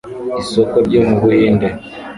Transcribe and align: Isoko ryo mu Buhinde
Isoko 0.41 0.75
ryo 0.87 1.01
mu 1.07 1.15
Buhinde 1.21 1.67